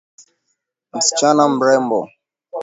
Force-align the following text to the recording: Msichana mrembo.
Msichana 0.93 1.49
mrembo. 1.49 2.09